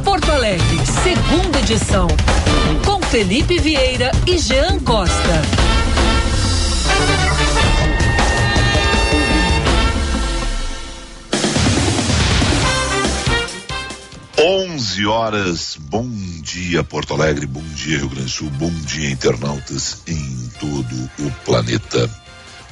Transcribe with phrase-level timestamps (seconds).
[0.00, 2.08] Porto Alegre, segunda edição.
[2.84, 5.42] Com Felipe Vieira e Jean Costa.
[14.40, 16.08] 11 horas, bom
[16.42, 21.30] dia Porto Alegre, bom dia Rio Grande do Sul, bom dia internautas em todo o
[21.44, 22.08] planeta.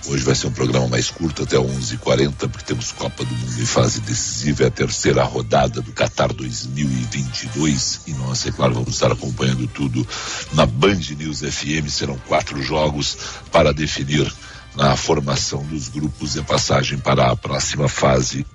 [0.08, 3.66] Hoje vai ser um programa mais curto, até 11h40, porque temos Copa do Mundo em
[3.66, 8.02] fase decisiva, é a terceira rodada do Qatar 2022.
[8.06, 10.06] E nós, é claro, vamos estar acompanhando tudo
[10.52, 11.88] na Band News FM.
[11.88, 13.18] Serão quatro jogos
[13.50, 14.32] para definir
[14.76, 18.46] na formação dos grupos e a passagem para a próxima fase.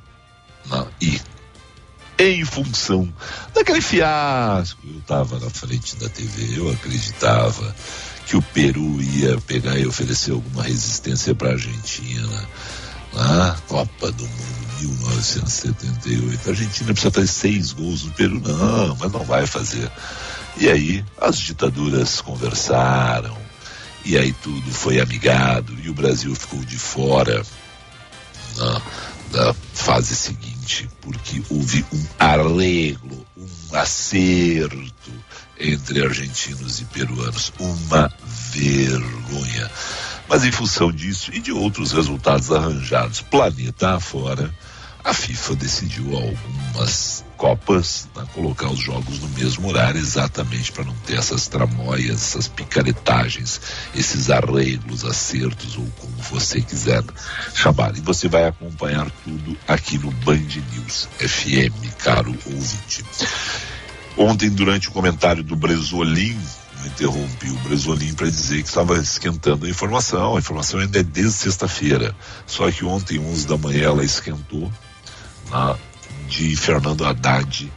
[0.67, 1.19] Na, e
[2.17, 3.11] em função
[3.53, 4.79] daquele fiasco.
[4.85, 7.75] Eu estava na frente da TV, eu acreditava
[8.25, 12.49] que o Peru ia pegar e oferecer alguma resistência para a Argentina.
[13.13, 16.47] Na Copa do Mundo 1978.
[16.47, 18.39] A Argentina precisa fazer seis gols no Peru.
[18.39, 19.91] Não, mas não vai fazer.
[20.57, 23.37] E aí as ditaduras conversaram,
[24.03, 27.41] e aí tudo foi amigado, e o Brasil ficou de fora
[29.31, 35.11] da fase seguinte, porque houve um arreglo, um acerto
[35.59, 37.53] entre argentinos e peruanos.
[37.59, 38.11] Uma
[38.51, 39.71] vergonha.
[40.27, 44.53] Mas em função disso e de outros resultados arranjados planeta afora,
[45.03, 50.93] a FIFA decidiu algumas Copas né, colocar os jogos no mesmo horário, exatamente para não
[51.07, 53.59] ter essas tramóias, essas picaretagens,
[53.95, 57.03] esses arreglos, acertos, ou como você quiser
[57.55, 57.97] chamar.
[57.97, 60.37] E você vai acompanhar tudo aqui no Band
[60.71, 63.03] News FM, caro ouvinte.
[64.15, 66.39] Ontem, durante o comentário do Bresolim,
[66.79, 70.35] eu interrompi o Bresolim para dizer que estava esquentando a informação.
[70.35, 72.15] A informação ainda é desde sexta-feira.
[72.45, 74.71] Só que ontem, 11 da manhã, ela esquentou
[75.49, 75.75] na
[76.31, 77.69] de Fernando Haddad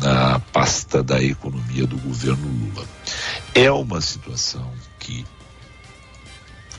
[0.00, 2.86] na pasta da economia do governo Lula.
[3.52, 5.26] É uma situação que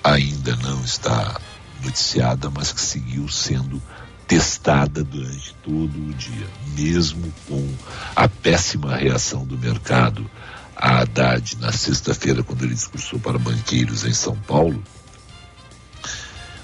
[0.02, 1.40] ainda não está
[1.84, 3.82] noticiada, mas que seguiu sendo
[4.26, 7.76] testada durante todo o dia, mesmo com
[8.16, 10.32] a péssima reação do mercado
[10.74, 14.82] a Haddad na sexta-feira, quando ele discursou para banqueiros em São Paulo,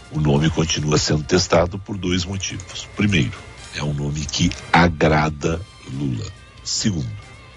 [0.09, 2.87] o nome continua sendo testado por dois motivos.
[2.95, 3.37] Primeiro,
[3.75, 5.61] é um nome que agrada
[5.91, 6.25] Lula.
[6.63, 7.09] Segundo,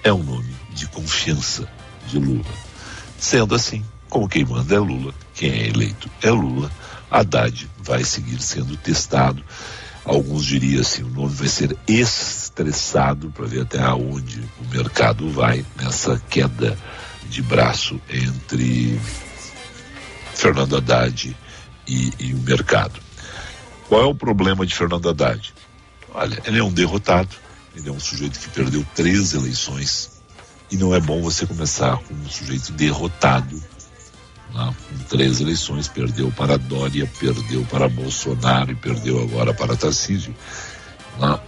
[0.03, 1.69] é um nome de confiança
[2.09, 2.44] de Lula.
[3.19, 6.71] Sendo assim, como quem manda é Lula, quem é eleito é Lula,
[7.10, 9.43] Haddad vai seguir sendo testado.
[10.04, 15.65] Alguns diriam assim, o nome vai ser estressado para ver até onde o mercado vai
[15.77, 16.77] nessa queda
[17.28, 18.98] de braço entre
[20.34, 21.37] Fernando Haddad
[21.87, 22.98] e, e o mercado.
[23.88, 25.53] Qual é o problema de Fernando Haddad?
[26.15, 27.34] Olha, ele é um derrotado,
[27.75, 30.21] ele é um sujeito que perdeu três eleições
[30.71, 33.60] e não é bom você começar com um sujeito derrotado
[34.54, 40.34] né, com três eleições, perdeu para Dória, perdeu para Bolsonaro e perdeu agora para Tarcísio.
[41.19, 41.38] Né,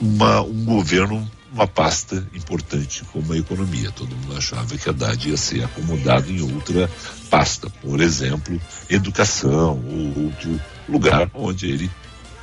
[0.00, 3.90] uma, um governo, uma pasta importante como a economia.
[3.90, 6.90] Todo mundo achava que a Haddad ia ser acomodado em outra
[7.30, 8.60] pasta, por exemplo,
[8.90, 11.90] educação ou outro lugar onde ele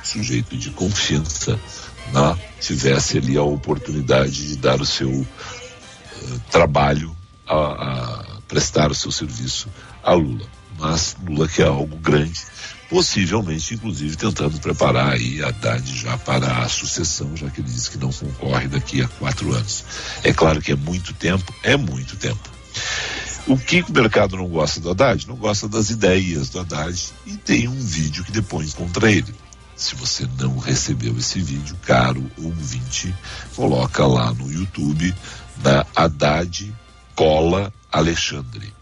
[0.04, 1.58] sujeito de confiança
[2.12, 5.26] né, tivesse ali a oportunidade de dar o seu uh,
[6.50, 7.14] trabalho,
[7.46, 9.68] a, a, prestar o seu serviço
[10.02, 10.46] a Lula.
[10.78, 12.40] Mas Lula quer algo grande,
[12.90, 17.90] possivelmente, inclusive, tentando preparar aí a Haddad já para a sucessão, já que ele disse
[17.90, 19.84] que não concorre daqui a quatro anos.
[20.22, 22.50] É claro que é muito tempo, é muito tempo.
[23.46, 25.28] O que o mercado não gosta do Haddad?
[25.28, 29.34] Não gosta das ideias do Haddad e tem um vídeo que depõe contra ele.
[29.76, 33.14] Se você não recebeu esse vídeo, caro ouvinte,
[33.56, 35.14] coloca lá no YouTube
[35.56, 36.74] da Haddad
[37.14, 38.72] Cola Alexandre.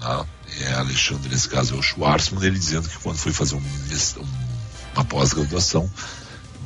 [0.00, 0.26] Né?
[0.62, 4.26] É Alexandre, nesse caso, é o Schwarzman, ele dizendo que quando foi fazer um, um,
[4.94, 5.90] uma pós-graduação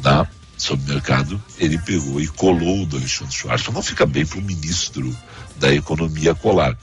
[0.02, 0.26] na
[0.56, 3.74] sobre mercado, ele pegou e colou o do Alexandre Schwarzman.
[3.74, 5.14] Não fica bem para o ministro
[5.56, 6.78] da Economia colar.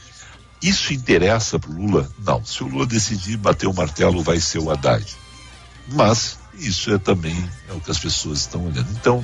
[0.62, 2.10] Isso interessa para o Lula?
[2.20, 2.46] Não.
[2.46, 5.06] Se o Lula decidir bater o martelo, vai ser o Haddad.
[5.88, 7.38] Mas isso é também
[7.70, 8.90] é o que as pessoas estão olhando.
[8.92, 9.24] Então,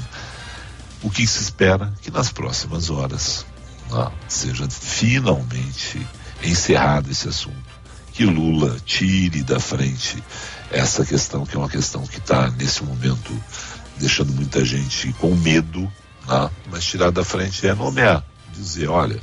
[1.03, 3.45] o que se espera que nas próximas horas
[3.89, 6.05] né, seja finalmente
[6.43, 7.77] encerrado esse assunto,
[8.13, 10.23] que Lula tire da frente
[10.71, 13.31] essa questão que é uma questão que está nesse momento
[13.97, 15.81] deixando muita gente com medo,
[16.27, 19.21] né, mas tirar da frente é nomear, dizer, olha,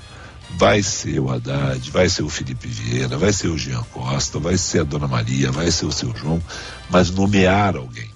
[0.51, 4.57] vai ser o Haddad, vai ser o Felipe Vieira, vai ser o Jean Costa, vai
[4.57, 6.43] ser a Dona Maria, vai ser o seu João,
[6.91, 8.11] mas nomear alguém.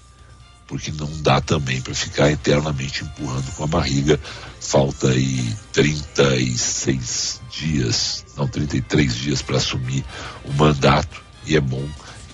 [0.67, 4.19] porque não dá também para ficar eternamente empurrando com a barriga.
[4.59, 10.05] Falta aí 36 dias, não, 33 dias para assumir
[10.45, 11.83] o mandato e é bom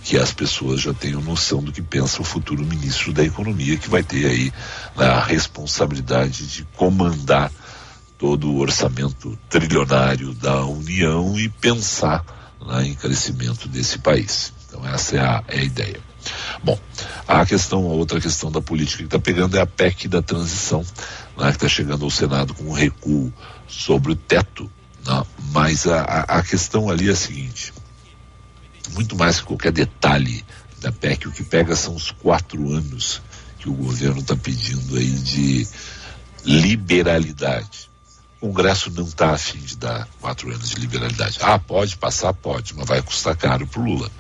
[0.03, 3.89] que as pessoas já tenham noção do que pensa o futuro ministro da Economia, que
[3.89, 4.53] vai ter aí
[4.95, 7.51] a responsabilidade de comandar
[8.17, 12.23] todo o orçamento trilionário da União e pensar
[12.65, 14.53] né, em crescimento desse país.
[14.67, 16.00] Então essa é a, é a ideia.
[16.63, 16.79] Bom,
[17.27, 20.83] a questão, a outra questão da política que está pegando é a PEC da transição,
[21.38, 23.31] né, que está chegando ao Senado com um recuo
[23.67, 24.69] sobre o teto,
[25.06, 27.73] né, mas a, a questão ali é a seguinte,
[28.94, 30.44] muito mais que qualquer detalhe
[30.79, 33.21] da PEC, o que pega são os quatro anos
[33.59, 35.68] que o governo está pedindo aí de
[36.44, 37.89] liberalidade.
[38.41, 41.39] O Congresso não está afim de dar quatro anos de liberalidade.
[41.41, 42.33] Ah, pode passar?
[42.33, 44.11] Pode, mas vai custar caro para o Lula.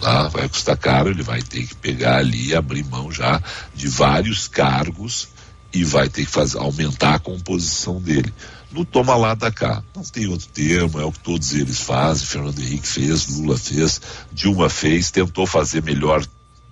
[0.00, 3.42] Lá vai custar caro, ele vai ter que pegar ali e abrir mão já
[3.74, 5.28] de vários cargos
[5.72, 8.32] e vai ter que fazer, aumentar a composição dele.
[8.70, 12.26] No toma lá da cá, não tem outro termo, é o que todos eles fazem,
[12.26, 14.00] Fernando Henrique fez, Lula fez,
[14.32, 16.24] Dilma fez, tentou fazer melhor,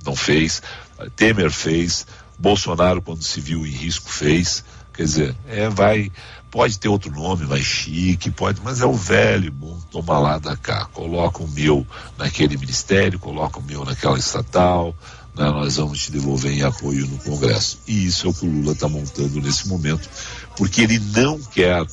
[0.05, 0.63] não fez,
[1.15, 2.07] Temer fez,
[2.39, 6.11] Bolsonaro quando se viu em risco fez, quer dizer, é, vai,
[6.53, 10.55] pode ter outro nome mais chique, pode, mas é o velho bom toma lá da
[10.55, 10.85] cá.
[10.85, 11.87] Coloca o meu
[12.19, 14.95] naquele ministério, coloca o meu naquela estatal,
[15.35, 17.79] né, nós vamos te devolver em apoio no Congresso.
[17.89, 20.09] E isso é o que o Lula está montando nesse momento,
[20.55, 21.87] porque ele não quer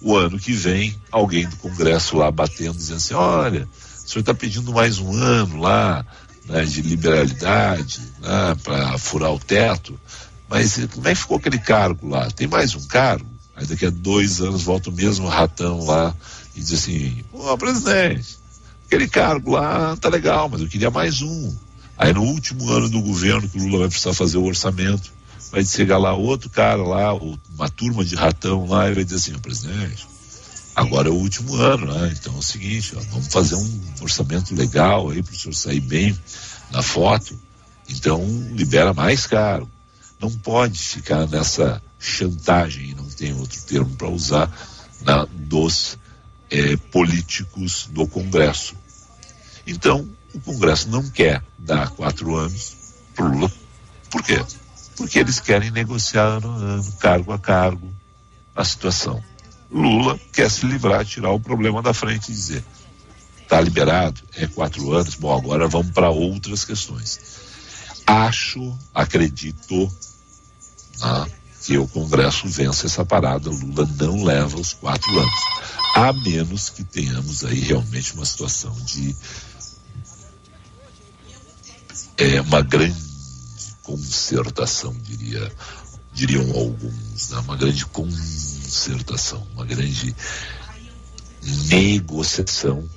[0.00, 3.68] o ano que vem alguém do Congresso lá batendo, dizendo assim: olha,
[4.02, 6.06] o senhor está pedindo mais um ano lá
[6.46, 10.00] né, de liberalidade né, para furar o teto,
[10.48, 12.30] mas como é que ficou aquele cargo lá?
[12.30, 13.35] Tem mais um cargo?
[13.56, 16.14] Aí daqui a dois anos volta o mesmo ratão lá
[16.54, 18.38] e diz assim, pô, presidente,
[18.86, 21.56] aquele cargo lá tá legal, mas eu queria mais um.
[21.96, 25.10] Aí no último ano do governo que o Lula vai precisar fazer o orçamento,
[25.50, 29.38] vai chegar lá outro cara lá, uma turma de ratão lá, e vai dizer assim,
[29.38, 30.06] presidente,
[30.74, 32.14] agora é o último ano, né?
[32.14, 35.80] Então é o seguinte, ó, vamos fazer um orçamento legal aí para o senhor sair
[35.80, 36.14] bem
[36.70, 37.38] na foto.
[37.88, 39.66] Então libera mais caro.
[40.20, 44.50] Não pode ficar nessa chantagem, não tem outro termo para usar,
[45.02, 45.98] na, dos
[46.50, 48.74] é, políticos do Congresso.
[49.66, 52.76] Então, o Congresso não quer dar quatro anos
[53.14, 53.52] para Lula.
[54.10, 54.44] Por quê?
[54.96, 57.92] Porque eles querem negociar ano cargo a cargo,
[58.54, 59.22] a situação.
[59.70, 62.64] Lula quer se livrar, tirar o problema da frente e dizer:
[63.42, 67.20] está liberado, é quatro anos, bom, agora vamos para outras questões.
[68.06, 69.92] Acho, acredito,
[71.02, 71.26] ah,
[71.66, 75.40] que o Congresso vença essa parada, Lula não leva os quatro anos.
[75.96, 79.16] A menos que tenhamos aí realmente uma situação de
[82.18, 82.96] é, uma grande
[83.82, 85.52] concertação, diria,
[86.12, 87.38] diriam alguns, né?
[87.40, 90.14] uma grande concertação, uma grande
[91.42, 92.88] negociação,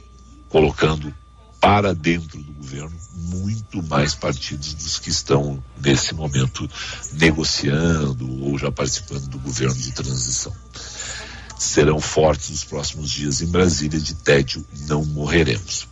[0.47, 1.11] colocando
[1.59, 6.69] para dentro do governo muito mais partidos dos que estão nesse momento
[7.13, 10.53] negociando ou já participando do governo de transição.
[11.57, 15.87] Serão fortes nos próximos dias em Brasília, de tédio não morreremos.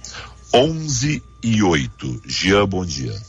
[0.53, 2.21] 11 e 8.
[2.25, 3.21] Jean, bom dia.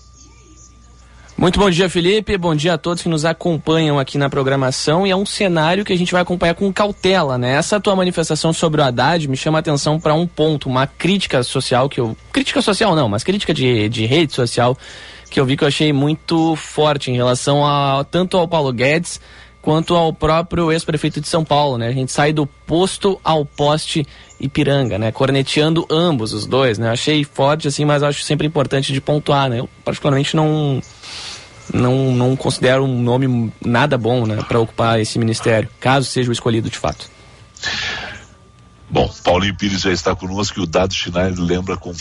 [1.39, 2.37] Muito bom dia, Felipe.
[2.37, 5.07] Bom dia a todos que nos acompanham aqui na programação.
[5.07, 7.53] E é um cenário que a gente vai acompanhar com cautela, né?
[7.53, 11.45] Essa tua manifestação sobre o Haddad me chama a atenção para um ponto, uma crítica
[11.45, 12.17] social que eu.
[12.33, 14.77] Crítica social não, mas crítica de, de rede social
[15.31, 19.21] que eu vi que eu achei muito forte em relação a tanto ao Paulo Guedes
[19.63, 21.87] quanto ao próprio ex-prefeito de São Paulo, né?
[21.87, 24.05] A gente sai do posto ao poste
[24.41, 25.13] Ipiranga, né?
[25.13, 26.91] Corneteando ambos os dois, né?
[26.91, 29.61] Achei forte assim, mas acho sempre importante de pontuar, né?
[29.61, 30.81] Eu particularmente não
[31.73, 36.33] não, não considero um nome nada bom né, para ocupar esse ministério, caso seja o
[36.33, 37.11] escolhido de fato.
[38.91, 41.93] Bom, Paulinho Pires já está conosco e o Dado Schneider lembra com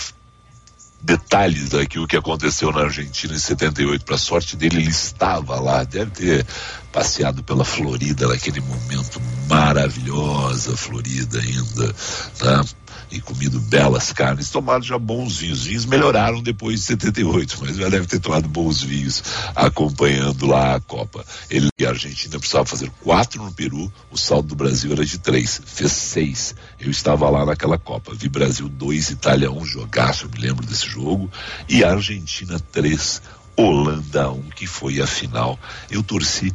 [1.02, 4.06] detalhes daquilo que aconteceu na Argentina em 78.
[4.06, 6.46] Para sorte dele, ele estava lá, deve ter
[6.92, 11.94] passeado pela Florida naquele momento maravilhosa, Florida ainda,
[12.38, 12.66] tá?
[13.12, 15.66] E comido belas carnes, tomado já bons vinhos.
[15.66, 19.24] Vinhos melhoraram depois de 78, mas já deve ter tomado bons vinhos
[19.56, 21.26] acompanhando lá a Copa.
[21.50, 25.18] Ele e a Argentina precisava fazer quatro no Peru, o saldo do Brasil era de
[25.18, 26.56] três, fez seis.
[26.80, 30.88] Eu estava lá naquela Copa, vi Brasil dois, Itália um, jogaço, eu me lembro desse
[30.88, 31.30] jogo,
[31.70, 33.22] e Argentina três,
[33.56, 35.60] Holanda um, que foi a final.
[35.90, 36.54] Eu torci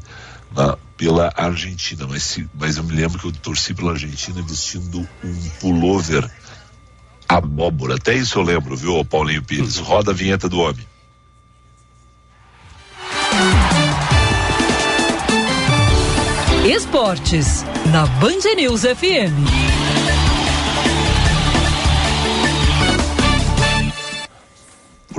[0.55, 5.07] na, pela Argentina, mas, se, mas eu me lembro que eu torci pela Argentina vestindo
[5.25, 6.31] um pullover
[7.37, 7.97] abóbora.
[7.97, 9.79] Até isso eu lembro, viu, Paulinho Pires?
[9.79, 9.85] Uhum.
[9.85, 10.87] Roda a vinheta do homem.
[16.65, 19.83] Esportes, na Band News FM.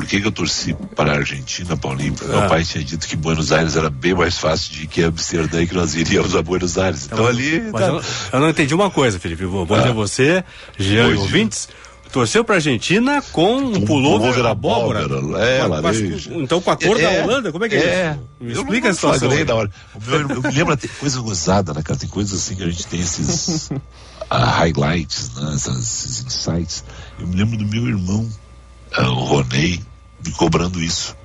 [0.04, 2.14] por que, que, eu torci para a Argentina, Paulinho?
[2.14, 2.40] Porque ah.
[2.42, 5.68] meu pai tinha dito que Buenos Aires era bem mais fácil de que Amsterdã e
[5.68, 7.06] que nós iríamos a Buenos Aires.
[7.06, 7.72] Então, então ali.
[7.72, 7.80] Tá...
[7.80, 8.04] Eu,
[8.34, 9.46] eu, não entendi uma coisa, Felipe.
[9.46, 9.78] Bom, ah.
[9.78, 9.94] dia a ah.
[9.94, 10.44] você,
[10.78, 11.68] Jean e ouvintes.
[11.68, 11.83] Dia.
[12.14, 15.04] Torceu para a Argentina com um, um pullover, abóbora.
[15.04, 15.44] abóbora.
[15.44, 16.32] É, laranja.
[16.36, 18.20] Então com a cor é, da Holanda, como é que é, é isso?
[18.40, 19.46] Me explica a situação.
[19.46, 19.72] Da hora.
[20.08, 22.00] Eu, eu me lembro, tem coisa gozada, né, cara?
[22.00, 23.82] Tem coisas assim que a gente tem esses uh,
[24.30, 25.56] highlights, né?
[25.56, 26.84] esses insights.
[27.20, 28.30] Eu me lembro do meu irmão,
[28.96, 29.82] uh, o Ronei,
[30.24, 31.18] me cobrando isso.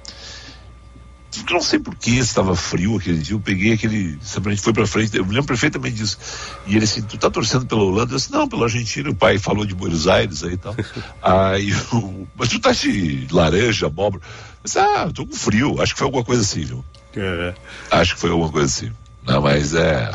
[1.37, 5.16] Eu não sei porquê, estava frio aquele dia, eu peguei aquele, gente foi pra frente,
[5.16, 6.18] eu me lembro perfeitamente disso.
[6.66, 8.14] E ele assim, tu tá torcendo pela Holanda?
[8.14, 10.75] Eu disse, não, pela Argentina, o pai falou de Buenos Aires aí e tal.
[11.23, 14.23] aí eu, mas tu tá de laranja, abóbora?
[14.25, 16.85] Eu disse, ah, tô com frio, acho que foi alguma coisa assim, viu?
[17.14, 17.54] É.
[17.90, 18.92] Acho que foi alguma coisa assim.
[19.26, 20.11] Não, mas é.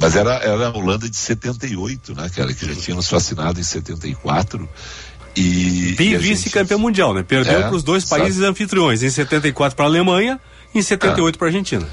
[0.00, 4.68] Mas era, era a Holanda de 78, né, cara, que já tínhamos fascinado em 74
[5.36, 6.86] e, e vice-campeão gente...
[6.86, 7.22] mundial, né?
[7.22, 8.48] Perdeu é, para os dois países sabe?
[8.48, 10.40] anfitriões, em 74 para a Alemanha
[10.74, 11.38] e em 78 é.
[11.38, 11.88] para a Argentina.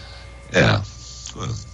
[0.52, 0.80] É.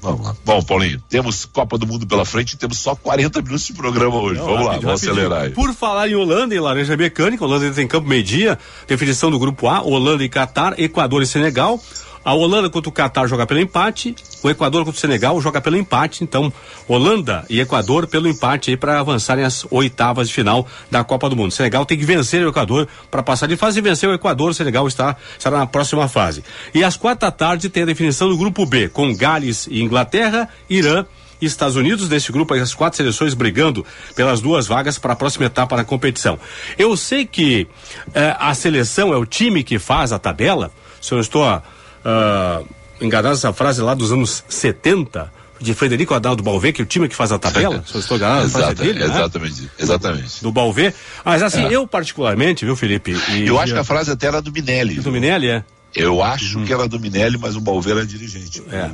[0.02, 0.36] Vamos lá.
[0.44, 4.18] Bom, Paulinho, temos Copa do Mundo pela frente e temos só 40 minutos de programa
[4.18, 4.40] hoje.
[4.40, 5.52] Não, vamos lá, vamos acelerar aí.
[5.52, 9.82] Por falar em Holanda e Laranja Mecânica, Holanda tem campo meio-dia, definição do grupo A,
[9.82, 11.80] Holanda e Catar, Equador e Senegal.
[12.26, 15.78] A Holanda contra o Catar joga pelo empate, o Equador contra o Senegal joga pelo
[15.78, 16.52] empate, então
[16.88, 21.36] Holanda e Equador pelo empate aí para avançarem as oitavas de final da Copa do
[21.36, 21.50] Mundo.
[21.50, 24.52] O Senegal tem que vencer o Equador para passar de fase e vencer o Equador,
[24.52, 26.44] o Senegal está estará na próxima fase.
[26.74, 30.50] E às quatro da tarde tem a definição do grupo B, com Gales e Inglaterra,
[30.70, 31.06] Irã
[31.42, 33.86] e Estados Unidos, nesse grupo, as quatro seleções brigando
[34.16, 36.40] pelas duas vagas para a próxima etapa da competição.
[36.78, 37.68] Eu sei que
[38.14, 40.72] eh, a seleção é o time que faz a tabela,
[41.02, 42.66] se eu estou uh,
[43.04, 47.08] enganado essa frase lá dos anos 70, de Frederico Adaldo Balvê, que é o time
[47.08, 49.06] que faz a tabela, se eu estou enganado, Exata, dele, né?
[49.06, 49.70] exatamente, né?
[49.80, 50.44] exatamente.
[50.44, 50.94] Do Balvê.
[51.24, 51.72] Mas assim, é.
[51.72, 53.16] eu particularmente, viu, Felipe?
[53.30, 54.96] E, eu acho que a frase até era do Minelli.
[54.96, 55.64] Do Minelli, é?
[55.96, 56.66] Eu acho uhum.
[56.66, 58.64] que era do Minelli, mas o Balvê era dirigente.
[58.72, 58.90] É.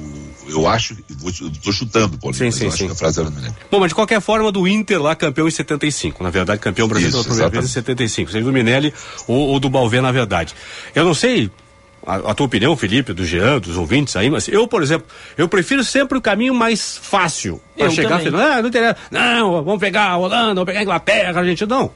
[0.48, 2.76] Eu, eu acho, estou chutando, Paulinho, sim, sim, eu sim.
[2.76, 3.56] acho que a frase era do Minelli.
[3.72, 6.22] Bom, mas de qualquer forma, do Inter lá, campeão em 75.
[6.22, 8.32] Na verdade, campeão brasileiro pela primeira vez em 75.
[8.32, 8.94] Seja do Minelli
[9.28, 10.54] ou, ou do Balvê, na verdade.
[10.94, 11.50] Eu não sei
[12.06, 15.48] a, a, tua opinião, Felipe, do Jean, dos ouvintes aí, mas eu, por exemplo, eu
[15.48, 17.62] prefiro sempre o caminho mais fácil.
[17.78, 21.40] Para chegar falando, ah, não, interessa, não, vamos pegar a Holanda, vamos pegar a Inglaterra,
[21.40, 21.92] a gente não.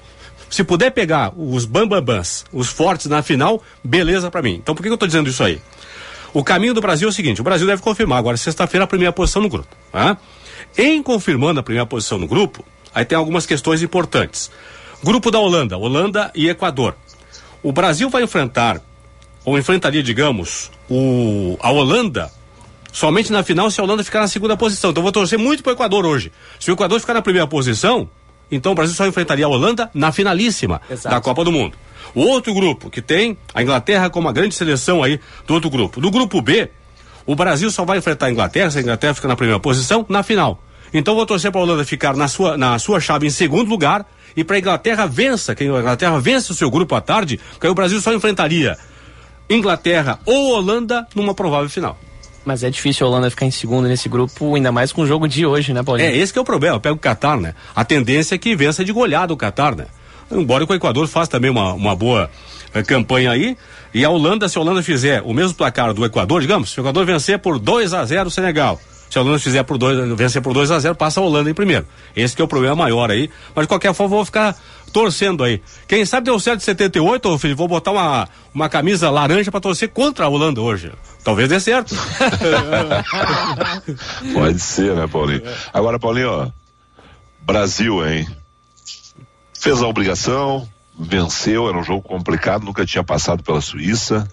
[0.49, 4.53] Se puder pegar os bambambans, os fortes na final, beleza para mim.
[4.53, 5.59] Então por que eu tô dizendo isso aí?
[6.33, 9.11] O caminho do Brasil é o seguinte: o Brasil deve confirmar agora, sexta-feira, a primeira
[9.11, 9.75] posição no grupo.
[9.91, 10.17] Tá?
[10.77, 14.51] Em confirmando a primeira posição no grupo, aí tem algumas questões importantes.
[15.03, 16.95] Grupo da Holanda, Holanda e Equador.
[17.61, 18.81] O Brasil vai enfrentar
[19.45, 22.31] ou enfrentaria, digamos, o, a Holanda
[22.91, 24.91] somente na final se a Holanda ficar na segunda posição.
[24.91, 26.31] Então vou torcer muito para o Equador hoje.
[26.59, 28.07] Se o Equador ficar na primeira posição,
[28.51, 31.13] então o Brasil só enfrentaria a Holanda na finalíssima Exato.
[31.13, 31.77] da Copa do Mundo.
[32.13, 35.99] O outro grupo que tem a Inglaterra como a grande seleção aí do outro grupo.
[35.99, 36.69] Do grupo B,
[37.25, 40.21] o Brasil só vai enfrentar a Inglaterra, se a Inglaterra ficar na primeira posição, na
[40.21, 40.61] final.
[40.93, 44.05] Então vou torcer para a Holanda ficar na sua, na sua chave em segundo lugar
[44.37, 47.65] e para a Inglaterra vença, que a Inglaterra vença o seu grupo à tarde, porque
[47.65, 48.77] aí o Brasil só enfrentaria
[49.49, 51.97] Inglaterra ou Holanda numa provável final.
[52.45, 55.27] Mas é difícil a Holanda ficar em segundo nesse grupo, ainda mais com o jogo
[55.27, 56.09] de hoje, né, Paulinho?
[56.09, 56.79] É, esse que é o problema.
[56.79, 57.55] Pega o Qatar, né?
[57.73, 59.85] A tendência é que vença de goleada o Qatar, né?
[60.29, 62.29] Embora o Equador faça também uma, uma boa
[62.73, 63.55] eh, campanha aí.
[63.93, 66.81] E a Holanda, se a Holanda fizer o mesmo placar do Equador, digamos, se o
[66.81, 68.81] Equador vencer por 2 a 0 o Senegal.
[69.13, 71.53] Se a Holanda fizer por dois, vencer por 2 a 0 passa a Holanda em
[71.53, 71.85] primeiro.
[72.15, 73.29] Esse que é o problema maior aí.
[73.55, 74.57] Mas de qualquer forma, vou ficar
[74.93, 75.61] torcendo aí.
[75.87, 79.59] Quem sabe deu certo em 78, ô filho, vou botar uma, uma camisa laranja para
[79.59, 80.91] torcer contra a Holanda hoje.
[81.23, 81.95] Talvez dê certo.
[84.33, 85.41] Pode ser, né, Paulinho?
[85.73, 86.47] Agora, Paulinho, ó,
[87.41, 88.27] Brasil, hein?
[89.59, 94.27] Fez a obrigação, venceu, era um jogo complicado, nunca tinha passado pela Suíça,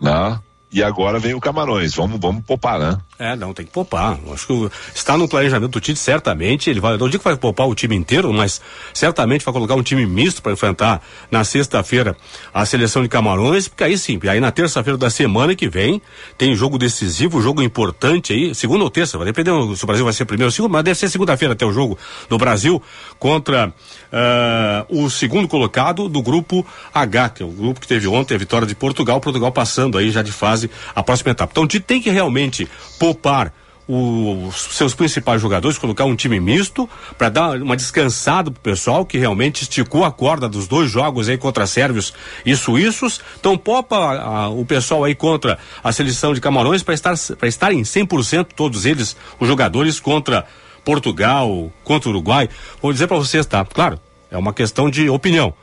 [0.00, 0.38] né?
[0.72, 1.94] E agora vem o Camarões.
[1.94, 2.98] Vamos, vamos poupar, né?
[3.18, 4.18] É, não, tem que poupar.
[4.32, 6.68] Acho que está no planejamento do Tite, certamente.
[6.68, 8.60] Ele vai, não digo que vai poupar o time inteiro, mas
[8.92, 12.16] certamente vai colocar um time misto para enfrentar na sexta-feira
[12.52, 16.02] a seleção de Camarões, porque aí sim, aí na terça-feira da semana que vem
[16.36, 20.12] tem jogo decisivo, jogo importante aí, segunda ou terça, vai depender se o Brasil vai
[20.12, 21.96] ser primeiro ou segundo, mas deve ser segunda-feira até o jogo
[22.28, 22.82] do Brasil
[23.18, 28.34] contra uh, o segundo colocado do grupo H, que é o grupo que teve ontem
[28.34, 30.55] a vitória de Portugal, Portugal passando aí já de fase
[30.94, 31.50] a próxima etapa.
[31.52, 33.52] Então o Tite tem que realmente poupar
[33.88, 39.16] os seus principais jogadores, colocar um time misto para dar uma descansada pro pessoal que
[39.16, 42.12] realmente esticou a corda dos dois jogos aí contra sérvios
[42.44, 43.20] e suíços.
[43.38, 47.82] Então popa a, o pessoal aí contra a seleção de Camarões para estar para estarem
[47.82, 50.44] 100% todos eles os jogadores contra
[50.84, 52.48] Portugal, contra o Uruguai.
[52.82, 53.64] Vou dizer para vocês, tá?
[53.64, 55.54] Claro, é uma questão de opinião.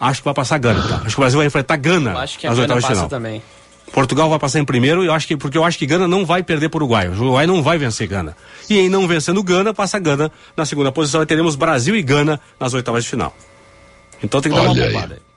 [0.00, 0.96] Acho que vai passar Gana, tá?
[0.96, 2.12] Acho que o Brasil vai enfrentar Gana.
[2.12, 3.42] Eu acho que a Gana passa também.
[3.92, 6.42] Portugal vai passar em primeiro, eu acho que, porque eu acho que Gana não vai
[6.42, 7.08] perder para o Uruguai.
[7.08, 8.36] O Uruguai não vai vencer Gana.
[8.68, 12.40] E em não vencendo Gana, passa Gana na segunda posição e teremos Brasil e Gana
[12.58, 13.34] nas oitavas de final.
[14.22, 15.28] Então tem que Olha dar uma poupada aí.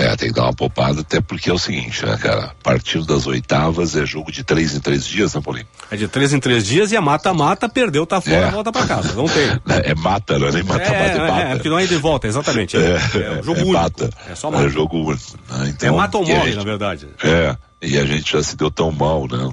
[0.00, 2.44] É, tem que dar uma poupada, até porque é o seguinte, né, cara?
[2.44, 5.66] A partir das oitavas é jogo de três em três dias, né, Paulinho?
[5.90, 8.50] É de três em três dias e a mata-mata perdeu, tá fora, é.
[8.50, 9.12] volta pra casa.
[9.14, 9.50] Não tem.
[9.68, 11.40] É, é mata, não é nem mata-mata, é, é, mata.
[11.42, 12.76] É, porque não é de volta, exatamente.
[12.76, 13.72] É, é, é jogo é único.
[13.72, 14.10] Mata.
[14.28, 14.64] É só mata.
[14.64, 15.38] É jogo único.
[15.48, 15.68] Né?
[15.68, 17.08] Então, é mata ou morre, gente, na verdade.
[17.22, 19.50] É, e a gente já se deu tão mal, né?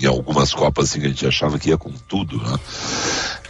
[0.00, 2.58] Em algumas Copas assim que a gente achava que ia com tudo, né?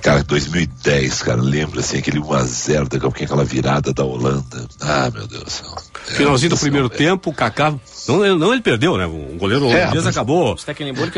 [0.01, 4.67] Cara, 2010, cara, lembra assim, aquele 1x0 da aquela virada da Holanda.
[4.81, 5.75] Ah, meu Deus do céu.
[6.09, 6.91] É, Finalzinho do primeiro é.
[6.91, 7.75] tempo, o Kaká.
[8.07, 9.07] Não, não ele perdeu, né?
[9.07, 10.17] O goleiro é, holandês mas...
[10.17, 10.57] acabou.
[10.57, 10.69] Fez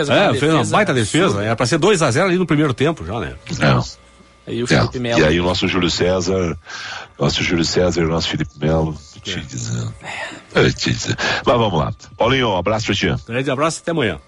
[0.08, 1.42] é, fez uma baita defesa.
[1.42, 3.34] Era pra ser 2x0 ali no primeiro tempo já, né?
[3.58, 3.84] Não.
[4.46, 5.00] Aí o Felipe é.
[5.00, 5.20] Melo.
[5.20, 6.56] E aí o nosso Júlio César,
[7.18, 9.36] nosso Júlio César e o nosso Felipe Melo, te é.
[10.54, 10.70] É.
[10.70, 11.16] Te dizendo.
[11.46, 11.92] Mas vamos lá.
[12.16, 13.14] Paulinho, um abraço pra ti.
[13.26, 14.20] Grande abraço, até amanhã.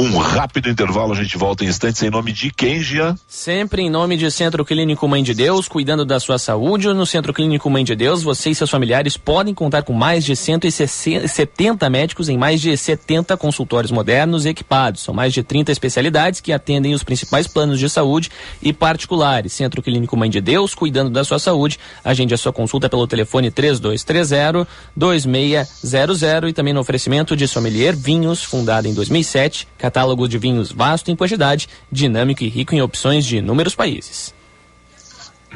[0.00, 3.14] Um rápido intervalo, a gente volta em instantes em nome de Gia?
[3.28, 6.88] Sempre em nome de Centro Clínico Mãe de Deus, cuidando da sua saúde.
[6.94, 10.34] No Centro Clínico Mãe de Deus, você e seus familiares podem contar com mais de
[10.34, 15.02] 170 médicos em mais de 70 consultórios modernos e equipados.
[15.02, 18.30] São mais de 30 especialidades que atendem os principais planos de saúde
[18.62, 19.52] e particulares.
[19.52, 21.78] Centro Clínico Mãe de Deus, cuidando da sua saúde.
[22.02, 24.66] Agende a sua consulta pelo telefone 3230
[24.96, 31.10] 2600 e também no oferecimento de Sommelier Vinhos, fundada em 2007 catálogo de vinhos vasto
[31.10, 34.32] em quantidade, dinâmico e rico em opções de inúmeros países.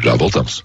[0.00, 0.64] Já voltamos.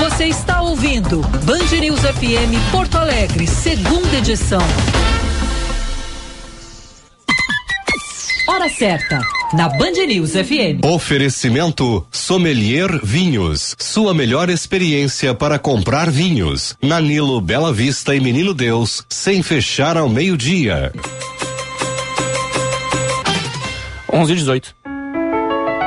[0.00, 4.60] Você está ouvindo Band News FM Porto Alegre, segunda edição.
[8.62, 9.20] Hora certa,
[9.54, 10.84] na Band News FM.
[10.84, 13.74] Oferecimento Sommelier Vinhos.
[13.76, 16.76] Sua melhor experiência para comprar vinhos.
[16.80, 20.92] Na Nilo, Bela Vista e Menino Deus, sem fechar ao meio-dia.
[24.12, 24.81] 11 e 18.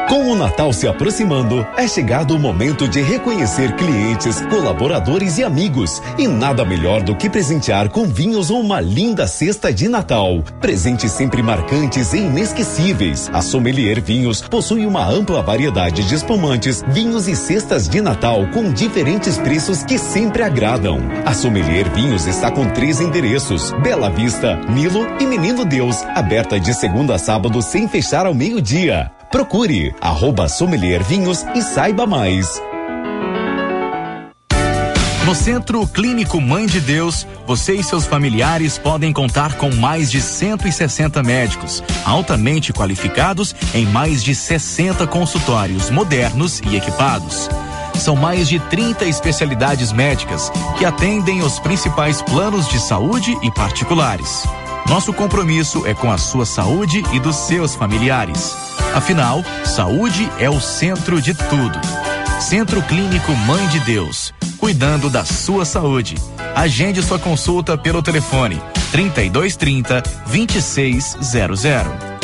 [0.07, 5.99] Com o Natal se aproximando, é chegado o momento de reconhecer clientes, colaboradores e amigos.
[6.15, 10.43] E nada melhor do que presentear com vinhos ou uma linda cesta de Natal.
[10.61, 13.31] Presentes sempre marcantes e inesquecíveis.
[13.33, 18.71] A Sommelier Vinhos possui uma ampla variedade de espumantes, vinhos e cestas de Natal com
[18.71, 20.99] diferentes preços que sempre agradam.
[21.25, 26.03] A Sommelier Vinhos está com três endereços: Bela Vista, Nilo e Menino Deus.
[26.13, 29.11] Aberta de segunda a sábado sem fechar ao meio-dia.
[29.31, 32.61] Procure arroba Sommelier Vinhos e saiba mais.
[35.25, 40.21] No Centro Clínico Mãe de Deus, você e seus familiares podem contar com mais de
[40.21, 47.49] 160 médicos, altamente qualificados em mais de 60 consultórios modernos e equipados.
[47.95, 54.43] São mais de 30 especialidades médicas que atendem os principais planos de saúde e particulares.
[54.89, 58.55] Nosso compromisso é com a sua saúde e dos seus familiares.
[58.93, 61.79] Afinal, saúde é o centro de tudo.
[62.39, 66.15] Centro Clínico Mãe de Deus, cuidando da sua saúde.
[66.55, 72.14] Agende sua consulta pelo telefone 3230 2600.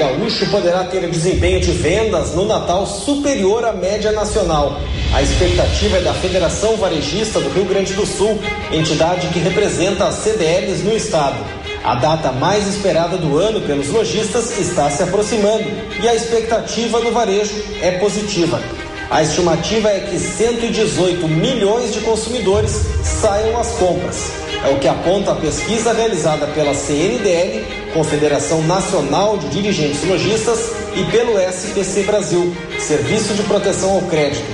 [0.00, 4.80] Gaúcho poderá ter desempenho de vendas no Natal superior à média nacional.
[5.12, 8.40] A expectativa é da Federação Varejista do Rio Grande do Sul,
[8.72, 11.36] entidade que representa as CDLs no estado.
[11.84, 15.64] A data mais esperada do ano pelos lojistas está se aproximando
[16.02, 18.58] e a expectativa no varejo é positiva.
[19.10, 24.30] A estimativa é que 118 milhões de consumidores saiam às compras.
[24.64, 31.04] É o que aponta a pesquisa realizada pela CNDL, Confederação Nacional de Dirigentes Logistas, e
[31.10, 34.44] pelo SPC Brasil, Serviço de Proteção ao Crédito.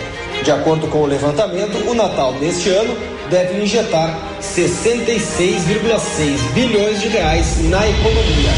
[0.43, 2.95] De acordo com o levantamento, o Natal deste ano
[3.31, 8.51] deve injetar 66,6 bilhões de reais na economia.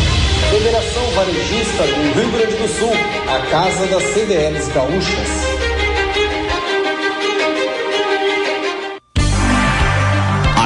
[0.50, 2.92] Federação Varejista do Rio Grande do Sul,
[3.28, 5.67] a casa das CDLs gaúchas.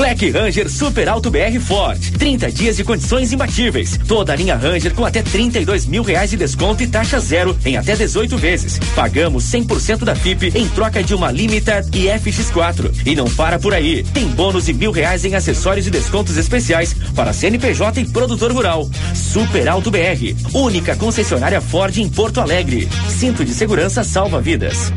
[0.00, 2.00] Black Ranger Super Alto BR Ford.
[2.18, 4.00] 30 dias de condições imbatíveis.
[4.08, 7.76] Toda a linha Ranger com até 32 mil reais de desconto e taxa zero em
[7.76, 8.78] até 18 vezes.
[8.96, 13.02] Pagamos 100% da FIP em troca de uma Limited e FX4.
[13.04, 14.02] E não para por aí.
[14.02, 18.88] Tem bônus de mil reais em acessórios e descontos especiais para CNPJ e produtor rural.
[19.14, 20.34] Super Alto BR.
[20.54, 22.88] Única concessionária Ford em Porto Alegre.
[23.06, 24.90] Cinto de segurança salva vidas.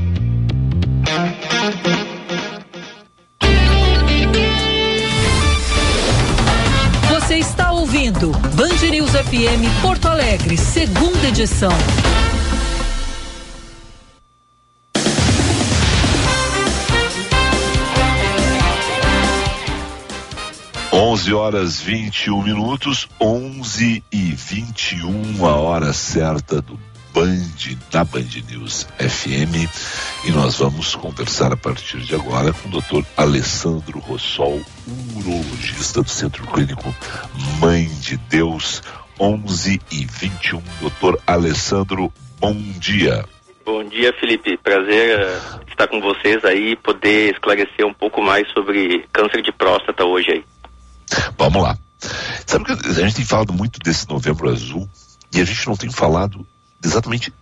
[7.73, 11.71] Ouvindo Band News FM Porto Alegre, segunda edição.
[20.91, 26.79] Onze horas vinte e um minutos, onze e vinte e um, a hora certa do
[27.13, 29.69] Band, da Band News FM,
[30.25, 33.07] e nós vamos conversar a partir de agora com o Dr.
[33.15, 34.59] Alessandro Rossol,
[35.15, 36.93] urologista do Centro Clínico
[37.59, 38.81] Mãe de Deus,
[39.19, 40.59] 11 e 21.
[40.81, 43.23] Doutor Alessandro, bom dia.
[43.63, 44.57] Bom dia, Felipe.
[44.57, 49.51] Prazer uh, estar com vocês aí e poder esclarecer um pouco mais sobre câncer de
[49.51, 50.43] próstata hoje aí.
[51.37, 51.77] Vamos lá.
[52.47, 54.89] Sabe que a gente tem falado muito desse novembro azul
[55.31, 56.45] e a gente não tem falado
[56.83, 57.33] exatamente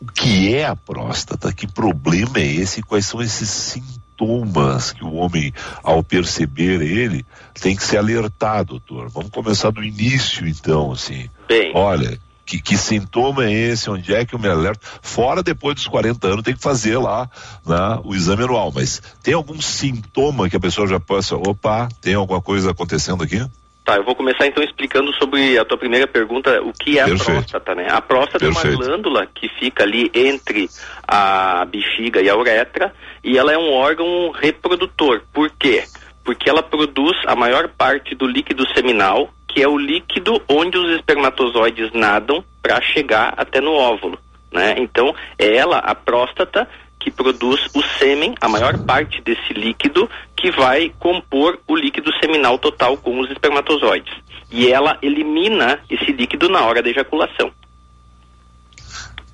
[0.00, 5.14] o que é a próstata, que problema é esse, quais são esses sintomas que o
[5.14, 7.24] homem, ao perceber ele,
[7.60, 9.08] tem que ser alertado, doutor.
[9.08, 11.28] Vamos começar do início, então, assim.
[11.48, 11.72] Bem.
[11.74, 13.88] Olha, que, que, sintoma é esse?
[13.88, 14.86] Onde é que eu me alerto?
[15.00, 17.30] Fora depois dos 40 anos tem que fazer lá
[17.64, 22.14] né, o exame anual, mas tem algum sintoma que a pessoa já possa, opa, tem
[22.14, 23.42] alguma coisa acontecendo aqui?
[23.84, 27.22] Tá, eu vou começar então explicando sobre a tua primeira pergunta, o que é Perfeito.
[27.22, 27.88] a próstata, né?
[27.90, 28.66] A próstata Perfeito.
[28.66, 30.68] é uma glândula que fica ali entre
[31.06, 35.22] a bexiga e a uretra e ela é um órgão reprodutor.
[35.32, 35.82] Por quê?
[36.22, 40.92] Porque ela produz a maior parte do líquido seminal, que é o líquido onde os
[40.92, 44.16] espermatozoides nadam para chegar até no óvulo,
[44.52, 44.76] né?
[44.78, 46.68] Então, é ela, a próstata,
[47.02, 52.58] que produz o sêmen, a maior parte desse líquido, que vai compor o líquido seminal
[52.58, 54.12] total com os espermatozoides.
[54.50, 57.50] E ela elimina esse líquido na hora da ejaculação.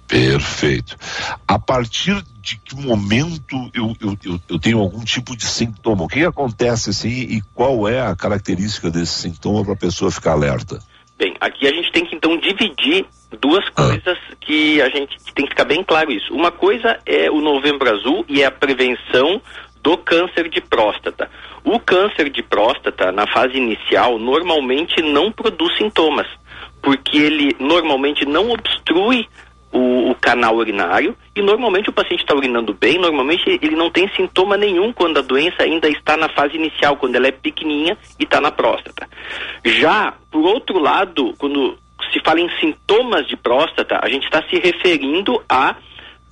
[0.07, 0.96] Perfeito.
[1.46, 6.04] A partir de que momento eu, eu, eu, eu, tenho algum tipo de sintoma?
[6.04, 10.33] O que acontece assim e qual é a característica desse sintoma para a pessoa ficar
[10.33, 10.78] alerta?
[11.18, 13.04] Bem, aqui a gente tem que então dividir
[13.40, 13.88] duas ah.
[13.88, 16.33] coisas que a gente tem que ficar bem claro isso.
[16.33, 19.42] Uma coisa é o novembro azul e é a prevenção
[19.83, 21.28] do câncer de próstata.
[21.64, 26.28] O câncer de próstata, na fase inicial, normalmente não produz sintomas,
[26.81, 29.26] porque ele normalmente não obstrui
[29.72, 34.09] o, o, canal urinário e normalmente o paciente está urinando bem, normalmente ele não tem
[34.16, 38.24] sintoma nenhum quando a doença ainda está na fase inicial, quando ela é pequenininha e
[38.24, 39.09] está na próstata.
[39.64, 41.78] Já, por outro lado, quando
[42.12, 45.76] se fala em sintomas de próstata, a gente está se referindo a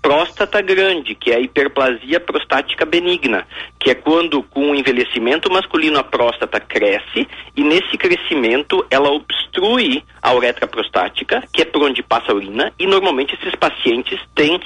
[0.06, 3.44] próstata grande, que é a hiperplasia prostática benigna,
[3.76, 10.04] que é quando com o envelhecimento masculino a próstata cresce e nesse crescimento ela obstrui
[10.22, 14.60] a uretra prostática, que é por onde passa a urina, e normalmente esses pacientes têm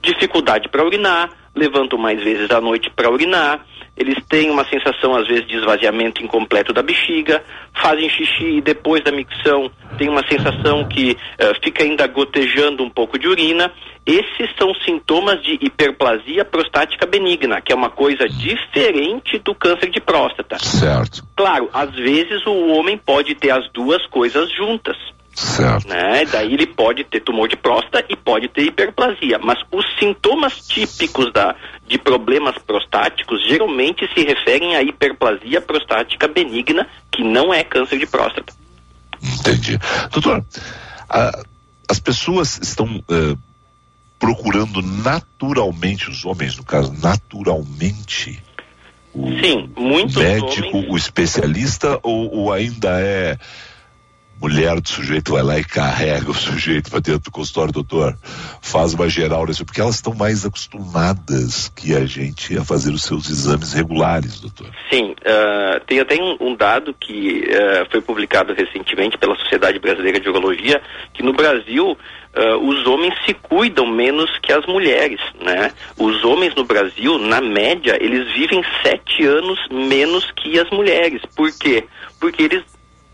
[0.00, 5.26] dificuldade para urinar, levantam mais vezes à noite para urinar, eles têm uma sensação, às
[5.26, 7.42] vezes, de esvaziamento incompleto da bexiga,
[7.80, 12.90] fazem xixi e depois da micção tem uma sensação que uh, fica ainda gotejando um
[12.90, 13.72] pouco de urina.
[14.04, 20.00] Esses são sintomas de hiperplasia prostática benigna, que é uma coisa diferente do câncer de
[20.00, 20.58] próstata.
[20.58, 21.26] Certo.
[21.34, 24.96] Claro, às vezes o homem pode ter as duas coisas juntas.
[25.36, 25.86] Certo.
[25.86, 26.24] Né?
[26.24, 29.38] Daí ele pode ter tumor de próstata e pode ter hiperplasia.
[29.38, 31.54] Mas os sintomas típicos da,
[31.86, 38.06] de problemas prostáticos geralmente se referem à hiperplasia prostática benigna, que não é câncer de
[38.06, 38.54] próstata.
[39.22, 39.78] Entendi.
[40.10, 40.42] Doutor,
[41.10, 41.42] a,
[41.86, 43.38] as pessoas estão uh,
[44.18, 48.42] procurando naturalmente, os homens, no caso, naturalmente.
[49.12, 50.92] O Sim, muitos médico, homens...
[50.92, 53.36] o especialista, ou, ou ainda é
[54.40, 58.16] mulher do sujeito vai lá e carrega o sujeito para dentro do consultório, doutor,
[58.60, 63.02] faz uma geral nesse, porque elas estão mais acostumadas que a gente a fazer os
[63.02, 64.70] seus exames regulares, doutor.
[64.90, 70.20] Sim, uh, tem até um, um dado que uh, foi publicado recentemente pela Sociedade Brasileira
[70.20, 70.80] de Urologia,
[71.12, 71.96] que no Brasil
[72.36, 75.72] Uh, os homens se cuidam menos que as mulheres, né?
[75.96, 81.22] Os homens no Brasil, na média, eles vivem sete anos menos que as mulheres.
[81.34, 81.84] Por quê?
[82.20, 82.62] Porque eles,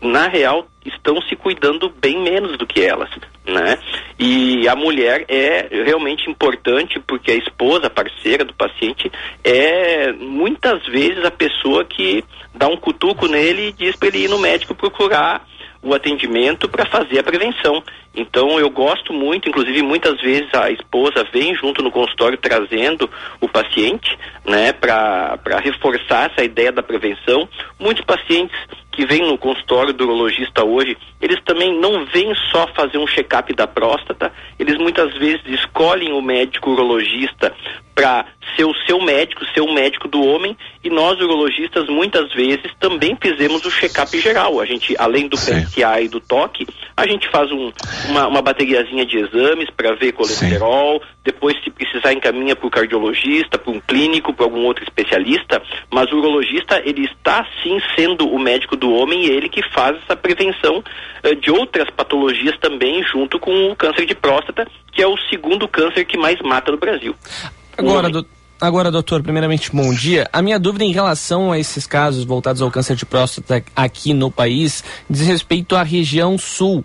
[0.01, 3.09] na real, estão se cuidando bem menos do que elas,
[3.45, 3.77] né?
[4.19, 9.11] E a mulher é realmente importante porque a esposa, a parceira do paciente,
[9.43, 14.29] é muitas vezes a pessoa que dá um cutuco nele e diz para ele ir
[14.29, 15.45] no médico procurar
[15.81, 17.83] o atendimento para fazer a prevenção.
[18.15, 23.09] Então eu gosto muito, inclusive muitas vezes a esposa vem junto no consultório trazendo
[23.41, 27.49] o paciente, né, para reforçar essa ideia da prevenção.
[27.79, 28.55] Muitos pacientes
[28.91, 33.51] que vêm no consultório do urologista hoje, eles também não vêm só fazer um check-up
[33.55, 37.51] da próstata, eles muitas vezes escolhem o médico urologista
[37.95, 42.71] para ser o seu médico, ser o médico do homem, e nós urologistas muitas vezes
[42.79, 44.59] também fizemos o check-up geral.
[44.59, 47.71] A gente, além do PSA e do toque, a gente faz um,
[48.09, 51.07] uma, uma bateriazinha de exames para ver colesterol, Sim.
[51.23, 56.11] depois se precisar encaminha para o cardiologista, para um clínico, para algum outro especialista, mas
[56.11, 60.15] o urologista ele está sim sendo o médico do homem e ele que faz essa
[60.15, 60.83] prevenção
[61.23, 65.67] uh, de outras patologias também junto com o câncer de próstata, que é o segundo
[65.67, 67.15] câncer que mais mata no Brasil.
[67.77, 68.25] Agora, do,
[68.63, 70.29] agora, doutor, primeiramente, bom dia.
[70.31, 74.31] A minha dúvida em relação a esses casos voltados ao câncer de próstata aqui no
[74.31, 76.83] país diz respeito à região sul.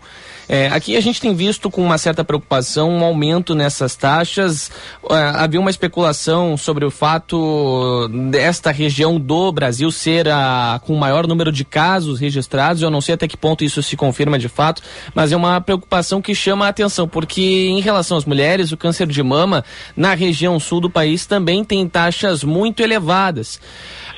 [0.48, 4.70] É, aqui a gente tem visto com uma certa preocupação um aumento nessas taxas.
[5.10, 10.98] É, havia uma especulação sobre o fato desta região do Brasil ser a, com o
[10.98, 12.80] maior número de casos registrados.
[12.80, 14.82] Eu não sei até que ponto isso se confirma de fato,
[15.14, 19.06] mas é uma preocupação que chama a atenção, porque em relação às mulheres, o câncer
[19.06, 23.60] de mama na região sul do país também tem taxas muito elevadas.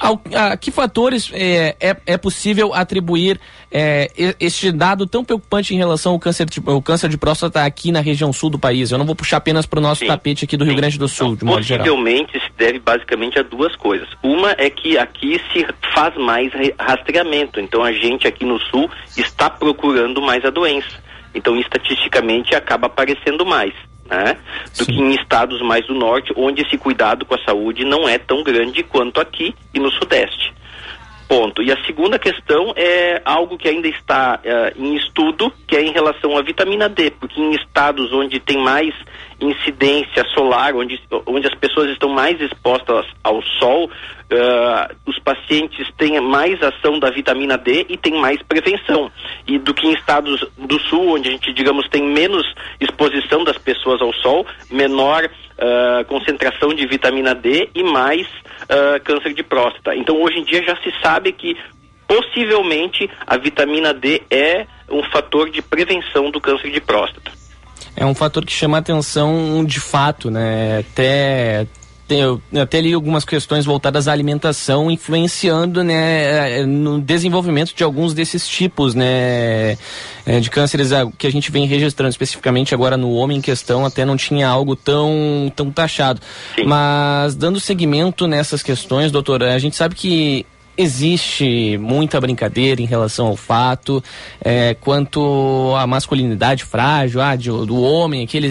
[0.01, 3.39] Ao, a, que fatores é, é, é possível atribuir
[3.71, 4.11] é,
[4.41, 8.01] este dado tão preocupante em relação ao câncer de, ao câncer de próstata aqui na
[8.01, 8.91] região sul do país?
[8.91, 10.07] Eu não vou puxar apenas para o nosso Sim.
[10.07, 11.87] tapete aqui do Rio Grande do Sul, de modo geral.
[11.87, 14.09] Possivelmente se deve basicamente a duas coisas.
[14.23, 19.51] Uma é que aqui se faz mais rastreamento, então a gente aqui no sul está
[19.51, 20.99] procurando mais a doença.
[21.35, 23.73] Então, estatisticamente, acaba aparecendo mais
[24.11, 24.37] né?
[24.77, 24.92] Do Sim.
[24.92, 28.42] que em estados mais do norte, onde esse cuidado com a saúde não é tão
[28.42, 30.53] grande quanto aqui e no sudeste.
[31.31, 31.62] Ponto.
[31.62, 35.93] E a segunda questão é algo que ainda está uh, em estudo, que é em
[35.93, 38.93] relação à vitamina D, porque em estados onde tem mais
[39.40, 46.21] incidência solar, onde, onde as pessoas estão mais expostas ao sol, uh, os pacientes têm
[46.21, 49.09] mais ação da vitamina D e têm mais prevenção.
[49.47, 52.45] E do que em estados do sul, onde a gente, digamos, tem menos
[52.81, 58.27] exposição das pessoas ao sol, menor uh, concentração de vitamina D e mais
[58.70, 59.94] uh, câncer de próstata.
[59.94, 61.56] Então, hoje em dia já se sabe que
[62.06, 67.30] possivelmente a vitamina D é um fator de prevenção do câncer de próstata
[67.96, 70.78] é um fator que chama atenção de fato, né?
[70.78, 71.66] Até
[72.18, 78.46] eu até li algumas questões voltadas à alimentação influenciando né, no desenvolvimento de alguns desses
[78.49, 79.79] tipos né,
[80.27, 83.85] é, de cânceres ah, que a gente vem registrando especificamente agora no homem em questão
[83.85, 86.20] até não tinha algo tão, tão taxado.
[86.55, 86.64] Sim.
[86.64, 90.46] Mas dando seguimento nessas questões, doutora, a gente sabe que
[90.81, 94.03] existe muita brincadeira em relação ao fato,
[94.43, 98.49] é, quanto à masculinidade frágil, ah, de, do homem, aquele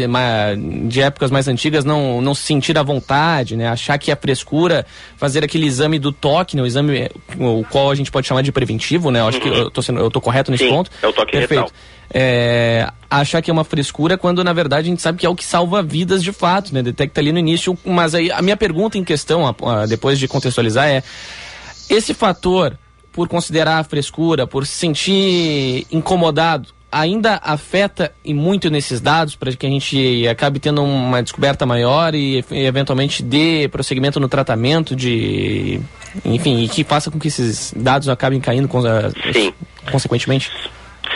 [0.87, 3.67] de épocas mais antigas, não, não se sentir à vontade, né?
[3.67, 4.85] Achar que a frescura,
[5.17, 6.61] fazer aquele exame do toque, né?
[6.61, 9.19] O exame, o qual a gente pode chamar de preventivo, né?
[9.19, 10.91] Eu acho que eu tô, sendo, eu tô correto nesse Sim, ponto.
[11.01, 11.63] É o toque Perfeito.
[11.63, 11.71] retal.
[12.11, 15.35] É, achar que é uma frescura quando na verdade a gente sabe que é o
[15.35, 16.81] que salva vidas de fato, né?
[16.81, 20.27] Detecta ali no início, mas aí a minha pergunta em questão, a, a, depois de
[20.27, 21.03] contextualizar, é
[21.89, 22.77] esse fator,
[23.11, 29.51] por considerar a frescura, por se sentir incomodado, ainda afeta e muito nesses dados para
[29.51, 34.95] que a gente acabe tendo uma descoberta maior e, e eventualmente dê prosseguimento no tratamento
[34.95, 35.79] de
[36.25, 38.67] enfim e que faça com que esses dados acabem caindo
[39.31, 39.53] Sim.
[39.91, 40.51] consequentemente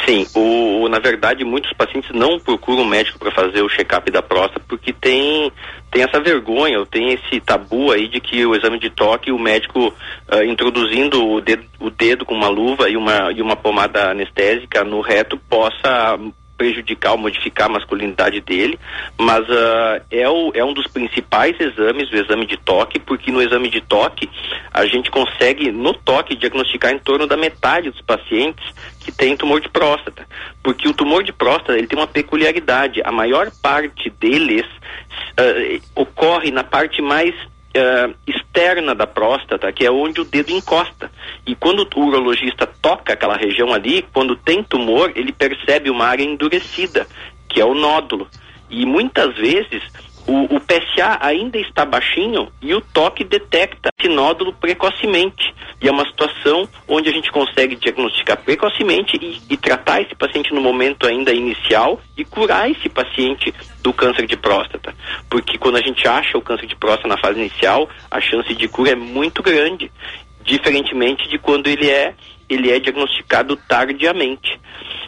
[0.06, 4.22] Sim, o, na verdade muitos pacientes não procuram o médico para fazer o check-up da
[4.22, 5.52] próstata porque tem,
[5.94, 9.90] tem essa vergonha, tem esse tabu aí de que o exame de toque, o médico
[9.90, 14.84] uh, introduzindo o dedo, o dedo com uma luva e uma, e uma pomada anestésica
[14.84, 16.18] no reto possa
[16.64, 18.80] prejudicar ou modificar a masculinidade dele,
[19.18, 23.42] mas uh, é, o, é um dos principais exames, o exame de toque, porque no
[23.42, 24.30] exame de toque
[24.74, 28.64] a gente consegue, no toque, diagnosticar em torno da metade dos pacientes
[29.02, 30.26] que têm tumor de próstata.
[30.64, 36.50] Porque o tumor de próstata ele tem uma peculiaridade, a maior parte deles uh, ocorre
[36.50, 37.36] na parte mais
[37.76, 41.12] uh, externa da próstata, que é onde o dedo encosta.
[41.46, 46.24] E quando o urologista toca aquela região ali, quando tem tumor, ele percebe uma área
[46.24, 47.08] endurecida,
[47.50, 48.28] que é o nódulo.
[48.70, 49.84] E muitas vezes
[50.28, 55.54] o, o, PSA ainda está baixinho e o toque detecta esse nódulo precocemente.
[55.82, 60.54] E é uma situação onde a gente consegue diagnosticar precocemente e, e, tratar esse paciente
[60.54, 64.96] no momento ainda inicial e curar esse paciente do câncer de próstata.
[65.30, 68.68] Porque quando a gente acha o câncer de próstata na fase inicial, a chance de
[68.70, 69.92] cura é muito grande,
[70.44, 72.14] diferentemente de quando ele é
[72.50, 74.60] ele é diagnosticado tardiamente.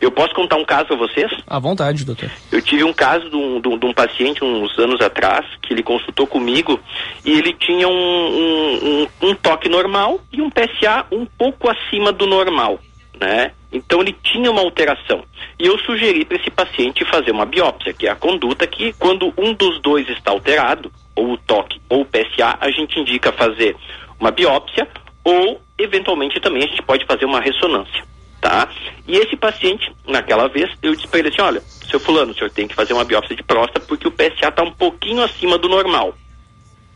[0.02, 1.32] Eu posso contar um caso para vocês?
[1.48, 2.30] À vontade, doutor.
[2.52, 6.28] Eu tive um caso de um, de um, paciente uns anos atrás que ele consultou
[6.28, 6.80] comigo
[7.24, 12.26] e ele tinha um, um, um toque normal e um PSA um pouco acima do
[12.26, 12.80] normal,
[13.20, 13.52] né?
[13.72, 15.24] Então ele tinha uma alteração.
[15.60, 19.34] E eu sugeri para esse paciente fazer uma biópsia, que é a conduta que quando
[19.38, 23.76] um dos dois está alterado, ou o toque ou o PSA, a gente indica fazer
[24.20, 24.88] uma biópsia
[25.26, 28.04] ou eventualmente também a gente pode fazer uma ressonância,
[28.40, 28.70] tá?
[29.08, 32.52] E esse paciente, naquela vez, eu disse para ele assim, olha, seu fulano, o senhor
[32.52, 35.68] tem que fazer uma biópsia de próstata porque o PSA está um pouquinho acima do
[35.68, 36.16] normal.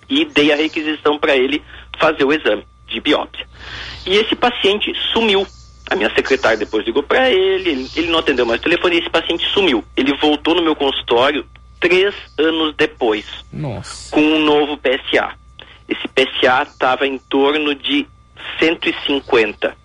[0.07, 1.61] E dei a requisição para ele
[1.99, 3.47] fazer o exame de biópsia.
[4.05, 5.45] E esse paciente sumiu.
[5.89, 9.09] A minha secretária depois ligou para ele, ele não atendeu mais o telefone e esse
[9.09, 9.83] paciente sumiu.
[9.97, 11.45] Ele voltou no meu consultório
[11.79, 14.11] três anos depois, Nossa.
[14.11, 15.33] com um novo PSA.
[15.87, 18.07] Esse PSA estava em torno de
[18.59, 19.75] 150.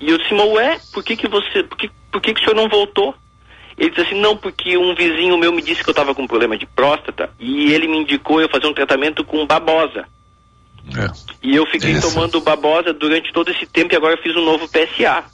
[0.00, 2.56] E eu disse, ué, por que que você, por que, por que que o senhor
[2.56, 3.14] não voltou?
[3.78, 6.58] Ele disse assim, não, porque um vizinho meu me disse que eu estava com problema
[6.58, 10.06] de próstata e ele me indicou eu fazer um tratamento com babosa.
[10.96, 11.10] É.
[11.42, 12.10] E eu fiquei Essa.
[12.10, 15.24] tomando babosa durante todo esse tempo e agora fiz um novo PSA.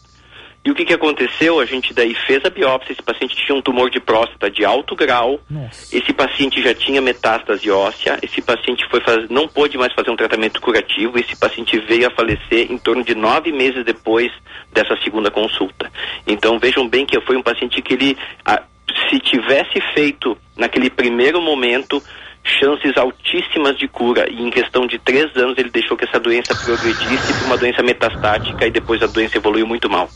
[0.69, 1.61] E o que, que aconteceu?
[1.61, 4.95] A gente daí fez a biópsia, esse paciente tinha um tumor de próstata de alto
[4.95, 5.97] grau, Nossa.
[5.97, 9.31] esse paciente já tinha metástase óssea, esse paciente foi faz...
[9.31, 13.15] não pôde mais fazer um tratamento curativo, esse paciente veio a falecer em torno de
[13.15, 14.31] nove meses depois
[14.71, 15.91] dessa segunda consulta.
[16.27, 18.63] Então vejam bem que foi um paciente que ele, a...
[19.09, 22.03] se tivesse feito naquele primeiro momento,
[22.45, 26.55] chances altíssimas de cura e em questão de três anos ele deixou que essa doença
[26.55, 30.11] progredisse para uma doença metastática e depois a doença evoluiu muito mal.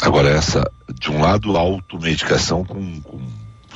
[0.00, 3.20] Agora, essa, de um lado, automedicação com, com,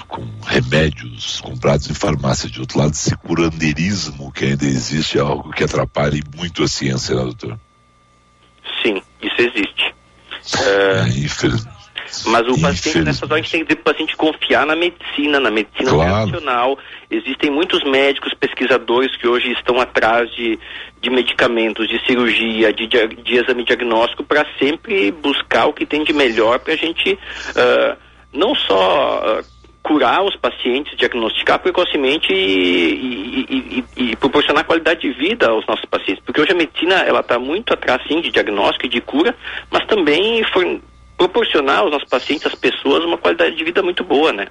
[0.07, 5.51] com remédios comprados em farmácia, de outro lado, esse curandeirismo que ainda existe é algo
[5.51, 7.59] que atrapalha muito a ciência, né, doutor?
[8.83, 9.95] Sim, isso existe.
[10.65, 11.82] É, infelizmente.
[12.27, 15.51] Mas o paciente, nessas horas, a gente tem que o paciente confiar na medicina, na
[15.51, 16.29] medicina claro.
[16.29, 16.79] tradicional.
[17.11, 20.59] Existem muitos médicos, pesquisadores que hoje estão atrás de,
[21.01, 26.05] de medicamentos, de cirurgia, de, de, de exame diagnóstico, para sempre buscar o que tem
[26.05, 27.97] de melhor para a gente uh,
[28.33, 29.45] não só uh,
[29.83, 35.85] curar os pacientes, diagnosticar precocemente e, e, e, e, proporcionar qualidade de vida aos nossos
[35.87, 36.23] pacientes.
[36.25, 39.35] Porque hoje a medicina ela está muito atrás sim de diagnóstico e de cura,
[39.71, 40.65] mas também for,
[41.23, 44.49] proporcionar aos nossos pacientes, às pessoas, uma qualidade de vida muito boa, né?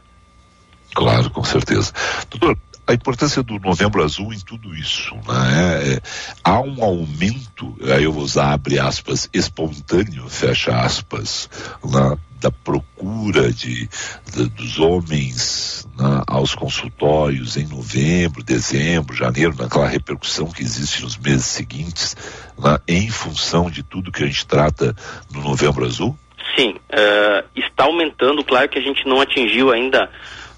[0.93, 1.91] Claro, com certeza.
[2.29, 2.57] Doutor,
[2.87, 5.95] a importância do Novembro Azul em tudo isso, né?
[5.95, 6.01] É,
[6.43, 11.49] há um aumento, aí eu vou usar abre aspas, espontâneo, fecha aspas,
[11.83, 13.89] na, da procura de,
[14.33, 21.17] de dos homens né, aos consultórios em novembro, dezembro, janeiro, naquela repercussão que existe nos
[21.17, 22.15] meses seguintes,
[22.57, 24.95] né, em função de tudo que a gente trata
[25.31, 26.17] no Novembro Azul?
[26.55, 28.43] Sim, uh, está aumentando.
[28.43, 30.09] Claro que a gente não atingiu ainda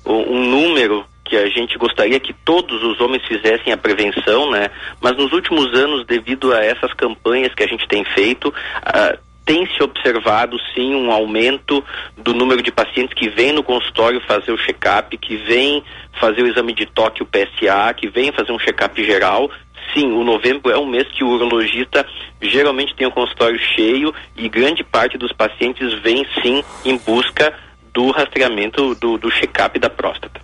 [0.06, 4.70] um número que a gente gostaria que todos os homens fizessem a prevenção, né?
[5.02, 9.66] Mas nos últimos anos, devido a essas campanhas que a gente tem feito, uh, tem
[9.68, 11.84] se observado sim um aumento
[12.18, 15.84] do número de pacientes que vêm no consultório fazer o check-up, que vêm
[16.20, 19.50] fazer o exame de toque, o PSA, que vêm fazer um check-up geral,
[19.94, 22.06] sim, o novembro é um mês que o urologista
[22.42, 27.54] geralmente tem o consultório cheio e grande parte dos pacientes vem sim em busca
[27.94, 30.42] do rastreamento do, do check-up da próstata.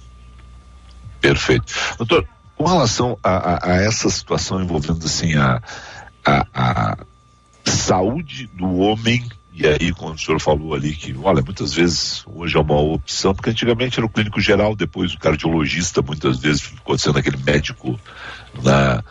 [1.19, 1.73] Perfeito.
[1.97, 5.61] Doutor, com relação a, a, a essa situação envolvendo assim a,
[6.25, 6.97] a, a
[7.65, 9.27] saúde do homem
[9.59, 13.35] e aí, quando o senhor falou ali que, olha, muitas vezes hoje é uma opção,
[13.35, 17.99] porque antigamente era o clínico geral, depois o cardiologista, muitas vezes ficou sendo aquele médico
[18.63, 19.03] na,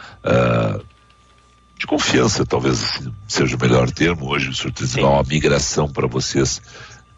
[1.98, 4.30] confiança, talvez assim, seja o melhor termo.
[4.30, 6.62] Hoje o senhor uma migração para vocês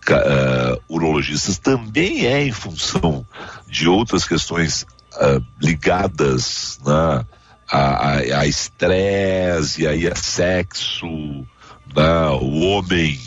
[0.09, 3.25] uh, urologistas também é em função
[3.69, 7.27] de outras questões uh, ligadas né,
[7.71, 13.21] a estresse, e aí a sexo, né, o homem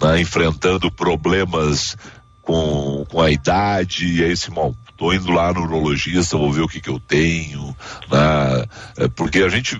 [0.00, 1.96] né, enfrentando problemas
[2.40, 6.68] com, com a idade, e aí, Simão, tô indo lá no urologista, vou ver o
[6.68, 7.76] que que eu tenho,
[8.10, 8.64] né,
[8.96, 9.78] é, porque a gente,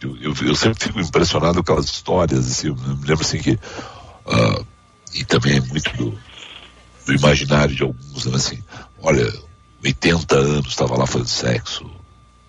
[0.00, 3.52] eu, eu, eu, sempre fico impressionado com aquelas histórias, assim, eu me lembro assim que,
[3.52, 4.66] uh,
[5.14, 6.18] e também é muito do,
[7.06, 8.62] do imaginário de alguns, né, assim,
[9.02, 9.32] olha,
[9.84, 11.90] 80 anos estava lá fazendo sexo,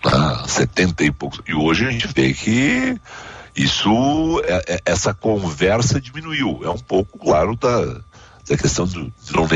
[0.01, 0.47] tá?
[0.47, 2.99] 70 e poucos, e hoje a gente vê que
[3.55, 6.61] isso, é, é, essa conversa diminuiu.
[6.63, 8.01] É um pouco, claro, da,
[8.47, 8.97] da questão de
[9.31, 9.47] não,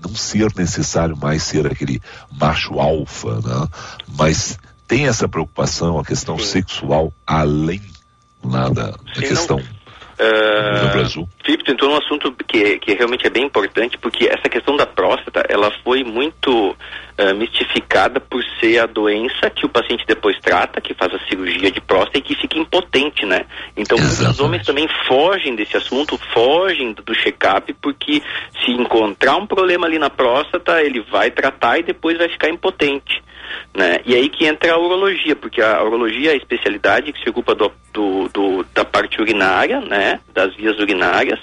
[0.00, 2.00] não ser necessário mais ser aquele
[2.32, 3.68] macho alfa, né?
[4.08, 4.58] Mas
[4.88, 6.46] tem essa preocupação, a questão Sim.
[6.46, 7.82] sexual, além
[8.42, 9.58] lá da, questão.
[9.58, 9.78] Não
[10.18, 11.28] Uh, no Brasil.
[11.48, 15.42] Felipe tentou um assunto que, que realmente é bem importante, porque essa questão da próstata,
[15.48, 20.92] ela foi muito uh, mistificada por ser a doença que o paciente depois trata, que
[20.92, 23.46] faz a cirurgia de próstata e que fica impotente, né?
[23.74, 28.22] Então, muitos homens também fogem desse assunto, fogem do check-up, porque
[28.62, 33.22] se encontrar um problema ali na próstata, ele vai tratar e depois vai ficar impotente.
[33.74, 34.00] Né?
[34.04, 37.54] E aí que entra a urologia, porque a urologia é a especialidade que se ocupa
[37.54, 40.20] do, do, do, da parte urinária, né?
[40.34, 41.37] das vias urinárias,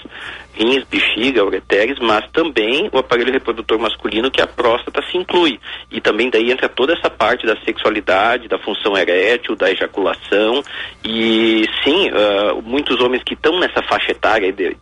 [0.54, 5.60] rins, bexiga, ureteres, mas também o aparelho reprodutor masculino, que a próstata se inclui.
[5.90, 10.62] E também daí entra toda essa parte da sexualidade, da função erétil, da ejaculação.
[11.04, 14.76] E sim, uh, muitos homens que estão nessa faixa etária de,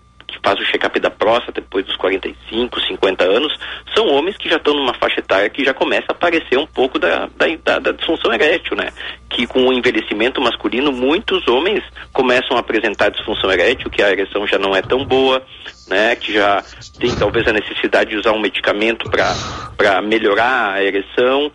[0.44, 3.58] faz o check-up da próstata depois dos 45, 50 anos,
[3.94, 6.98] são homens que já estão numa faixa etária que já começa a aparecer um pouco
[6.98, 8.90] da, da, da, da disfunção erétil, né?
[9.30, 11.82] Que com o envelhecimento masculino, muitos homens
[12.12, 15.42] começam a apresentar disfunção erétil, que a ereção já não é tão boa,
[15.88, 16.14] né?
[16.14, 16.62] Que já
[17.00, 21.50] tem talvez a necessidade de usar um medicamento para melhorar a ereção.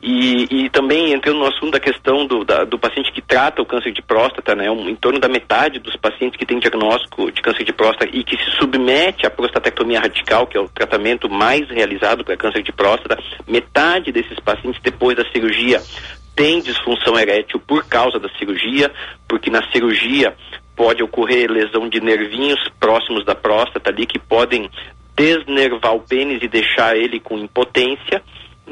[0.00, 3.66] E, e também entrando no assunto da questão do, da, do paciente que trata o
[3.66, 7.42] câncer de próstata, né, um, em torno da metade dos pacientes que têm diagnóstico de
[7.42, 11.68] câncer de próstata e que se submete à prostatectomia radical, que é o tratamento mais
[11.68, 15.82] realizado para câncer de próstata, metade desses pacientes depois da cirurgia
[16.38, 18.92] tem disfunção erétil por causa da cirurgia,
[19.28, 20.32] porque na cirurgia
[20.76, 24.70] pode ocorrer lesão de nervinhos próximos da próstata ali que podem
[25.16, 28.22] desnervar o pênis e deixar ele com impotência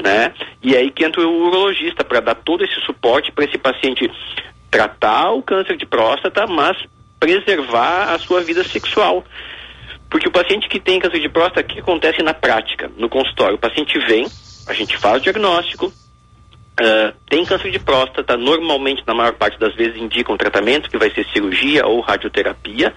[0.03, 0.33] né?
[0.63, 4.11] E aí que entra o urologista para dar todo esse suporte para esse paciente
[4.71, 6.77] tratar o câncer de próstata, mas
[7.19, 9.25] preservar a sua vida sexual.
[10.11, 13.57] Porque o paciente que tem câncer de próstata, o que acontece na prática, no consultório?
[13.57, 14.27] O paciente vem,
[14.69, 15.93] a gente faz o diagnóstico,
[16.79, 20.99] Uh, tem câncer de próstata, normalmente, na maior parte das vezes, indica um tratamento que
[20.99, 22.95] vai ser cirurgia ou radioterapia.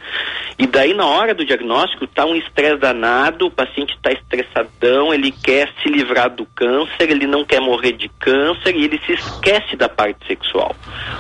[0.57, 5.32] E daí, na hora do diagnóstico, está um estresse danado, o paciente está estressadão, ele
[5.32, 9.77] quer se livrar do câncer, ele não quer morrer de câncer e ele se esquece
[9.77, 10.75] da parte sexual.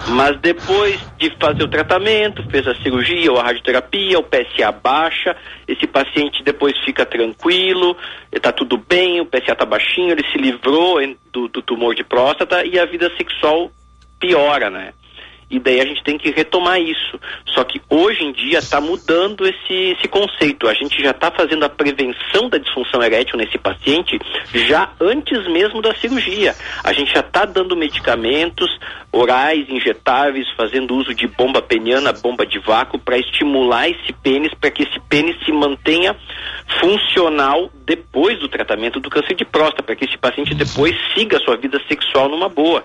[0.09, 5.35] Mas depois de fazer o tratamento, fez a cirurgia ou a radioterapia, o PSA baixa,
[5.65, 7.95] esse paciente depois fica tranquilo,
[8.31, 10.99] está tudo bem, o PSA está baixinho, ele se livrou
[11.31, 13.71] do, do tumor de próstata e a vida sexual
[14.19, 14.93] piora, né?
[15.49, 17.19] E daí a gente tem que retomar isso.
[17.47, 20.67] Só que hoje em dia está mudando esse, esse conceito.
[20.67, 24.19] A gente já está fazendo a prevenção da disfunção erétil nesse paciente
[24.53, 26.55] já antes mesmo da cirurgia.
[26.83, 28.69] A gente já está dando medicamentos
[29.11, 34.69] orais, injetáveis, fazendo uso de bomba peniana, bomba de vácuo, para estimular esse pênis, para
[34.69, 36.15] que esse pênis se mantenha
[36.79, 41.39] funcional depois do tratamento do câncer de próstata, para que esse paciente depois siga a
[41.39, 42.83] sua vida sexual numa boa.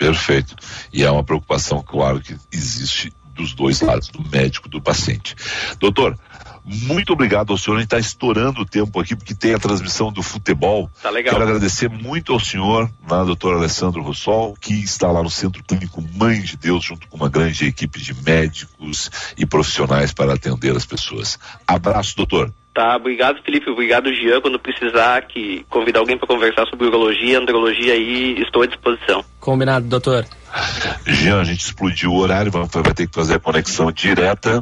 [0.00, 0.56] Perfeito.
[0.90, 5.36] E é uma preocupação, claro, que existe dos dois lados, do médico e do paciente.
[5.78, 6.18] Doutor,
[6.64, 7.76] muito obrigado ao senhor.
[7.76, 10.90] A gente está estourando o tempo aqui, porque tem a transmissão do futebol.
[11.02, 11.34] Tá legal.
[11.34, 16.02] Quero agradecer muito ao senhor, né, doutor Alessandro Rossol, que está lá no Centro Clínico
[16.14, 20.86] Mãe de Deus, junto com uma grande equipe de médicos e profissionais para atender as
[20.86, 21.38] pessoas.
[21.66, 22.50] Abraço, doutor.
[22.72, 27.94] Tá, obrigado Felipe, obrigado Jean, quando precisar que convidar alguém para conversar sobre urologia, andrologia
[27.94, 29.24] aí, estou à disposição.
[29.40, 30.24] Combinado, doutor.
[31.04, 34.60] Jean, a gente explodiu o horário, vai ter que fazer a conexão direta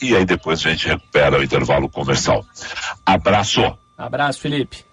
[0.00, 2.44] e aí depois a gente recupera o intervalo comercial.
[3.04, 3.76] Abraço.
[3.96, 4.87] Abraço, Felipe.